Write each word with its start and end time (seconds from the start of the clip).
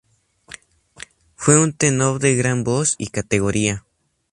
Fue 1.35 1.59
un 1.61 1.73
tenor 1.73 2.17
de 2.17 2.35
gran 2.35 2.63
voz 2.63 2.95
y 2.97 3.09
categoría. 3.09 3.85